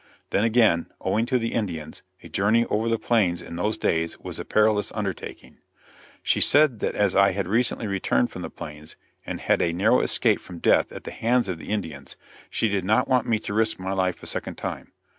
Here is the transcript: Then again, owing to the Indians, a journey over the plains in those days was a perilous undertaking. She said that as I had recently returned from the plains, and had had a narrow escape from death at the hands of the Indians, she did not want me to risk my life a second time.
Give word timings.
Then 0.31 0.43
again, 0.43 0.87
owing 1.01 1.27
to 1.27 1.37
the 1.37 1.53
Indians, 1.53 2.01
a 2.23 2.27
journey 2.29 2.65
over 2.71 2.89
the 2.89 2.97
plains 2.97 3.39
in 3.39 3.55
those 3.55 3.77
days 3.77 4.17
was 4.19 4.39
a 4.39 4.43
perilous 4.43 4.91
undertaking. 4.93 5.59
She 6.23 6.41
said 6.41 6.79
that 6.79 6.95
as 6.95 7.13
I 7.15 7.33
had 7.33 7.47
recently 7.47 7.85
returned 7.85 8.31
from 8.31 8.41
the 8.41 8.49
plains, 8.49 8.95
and 9.27 9.39
had 9.41 9.61
had 9.61 9.61
a 9.69 9.73
narrow 9.73 9.99
escape 9.99 10.39
from 10.41 10.57
death 10.57 10.91
at 10.91 11.03
the 11.03 11.11
hands 11.11 11.47
of 11.47 11.59
the 11.59 11.69
Indians, 11.69 12.15
she 12.49 12.67
did 12.67 12.83
not 12.83 13.07
want 13.07 13.27
me 13.27 13.37
to 13.41 13.53
risk 13.53 13.77
my 13.77 13.93
life 13.93 14.23
a 14.23 14.25
second 14.25 14.55
time. 14.55 14.91